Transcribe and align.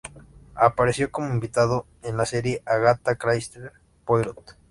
Apareció 0.55 1.11
como 1.11 1.31
invitado 1.31 1.85
en 2.01 2.17
la 2.17 2.25
serie 2.25 2.63
"Agatha 2.65 3.13
Christie's 3.17 3.69
Poirot". 4.03 4.57